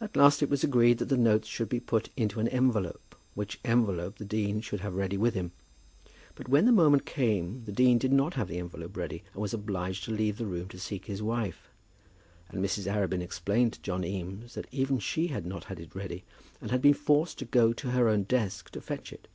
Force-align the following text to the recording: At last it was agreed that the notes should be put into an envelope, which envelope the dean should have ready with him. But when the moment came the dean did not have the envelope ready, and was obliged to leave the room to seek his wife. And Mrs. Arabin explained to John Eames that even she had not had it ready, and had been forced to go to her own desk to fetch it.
At 0.00 0.16
last 0.16 0.42
it 0.42 0.50
was 0.50 0.64
agreed 0.64 0.98
that 0.98 1.04
the 1.04 1.16
notes 1.16 1.46
should 1.46 1.68
be 1.68 1.78
put 1.78 2.08
into 2.16 2.40
an 2.40 2.48
envelope, 2.48 3.14
which 3.34 3.60
envelope 3.64 4.18
the 4.18 4.24
dean 4.24 4.60
should 4.60 4.80
have 4.80 4.96
ready 4.96 5.16
with 5.16 5.34
him. 5.34 5.52
But 6.34 6.48
when 6.48 6.66
the 6.66 6.72
moment 6.72 7.06
came 7.06 7.64
the 7.64 7.70
dean 7.70 7.96
did 7.98 8.10
not 8.10 8.34
have 8.34 8.48
the 8.48 8.58
envelope 8.58 8.96
ready, 8.96 9.22
and 9.32 9.40
was 9.40 9.54
obliged 9.54 10.02
to 10.06 10.10
leave 10.10 10.36
the 10.36 10.46
room 10.46 10.66
to 10.70 10.80
seek 10.80 11.04
his 11.04 11.22
wife. 11.22 11.68
And 12.48 12.60
Mrs. 12.60 12.90
Arabin 12.92 13.22
explained 13.22 13.74
to 13.74 13.82
John 13.82 14.02
Eames 14.02 14.54
that 14.54 14.66
even 14.72 14.98
she 14.98 15.28
had 15.28 15.46
not 15.46 15.62
had 15.66 15.78
it 15.78 15.94
ready, 15.94 16.24
and 16.60 16.72
had 16.72 16.82
been 16.82 16.94
forced 16.94 17.38
to 17.38 17.44
go 17.44 17.72
to 17.72 17.92
her 17.92 18.08
own 18.08 18.24
desk 18.24 18.70
to 18.70 18.80
fetch 18.80 19.12
it. 19.12 19.28